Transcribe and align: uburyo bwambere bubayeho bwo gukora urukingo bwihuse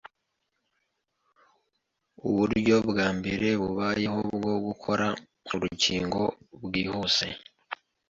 uburyo 2.27 2.75
bwambere 2.89 3.47
bubayeho 3.61 4.19
bwo 4.39 4.55
gukora 4.65 5.07
urukingo 5.53 6.21
bwihuse 6.63 7.25